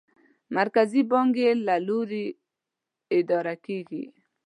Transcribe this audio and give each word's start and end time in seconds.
مرکزي 0.57 1.01
بانک 1.11 1.33
یې 1.43 1.51
له 1.67 1.75
لوري 1.87 2.25
اداره 3.19 3.55
کېږي. 3.65 4.03